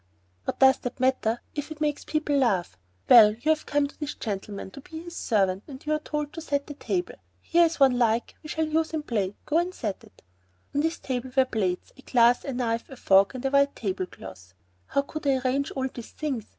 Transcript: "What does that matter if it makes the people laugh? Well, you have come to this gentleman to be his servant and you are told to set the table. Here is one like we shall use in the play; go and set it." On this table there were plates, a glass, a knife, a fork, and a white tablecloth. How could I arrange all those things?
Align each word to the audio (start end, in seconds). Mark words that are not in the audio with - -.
"What 0.45 0.57
does 0.57 0.79
that 0.79 0.99
matter 0.99 1.41
if 1.53 1.69
it 1.69 1.79
makes 1.79 2.03
the 2.03 2.11
people 2.11 2.35
laugh? 2.35 2.75
Well, 3.07 3.33
you 3.35 3.51
have 3.51 3.67
come 3.67 3.85
to 3.87 3.99
this 3.99 4.15
gentleman 4.15 4.71
to 4.71 4.81
be 4.81 5.03
his 5.03 5.15
servant 5.15 5.61
and 5.67 5.85
you 5.85 5.93
are 5.93 5.99
told 5.99 6.33
to 6.33 6.41
set 6.41 6.65
the 6.65 6.73
table. 6.73 7.13
Here 7.39 7.65
is 7.65 7.79
one 7.79 7.99
like 7.99 8.33
we 8.41 8.49
shall 8.49 8.67
use 8.67 8.95
in 8.95 9.01
the 9.01 9.05
play; 9.05 9.35
go 9.45 9.59
and 9.59 9.75
set 9.75 10.03
it." 10.03 10.23
On 10.73 10.81
this 10.81 10.97
table 10.97 11.29
there 11.29 11.45
were 11.45 11.51
plates, 11.51 11.91
a 11.97 12.01
glass, 12.01 12.43
a 12.43 12.51
knife, 12.51 12.89
a 12.89 12.95
fork, 12.95 13.35
and 13.35 13.45
a 13.45 13.51
white 13.51 13.75
tablecloth. 13.75 14.55
How 14.87 15.03
could 15.03 15.27
I 15.27 15.35
arrange 15.37 15.69
all 15.69 15.87
those 15.87 16.09
things? 16.09 16.45